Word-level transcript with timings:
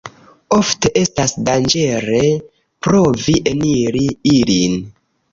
Ofte 0.55 0.91
estas 1.01 1.33
danĝere 1.49 2.21
provi 2.87 3.35
eniri 3.51 4.01
ilin. 4.31 4.79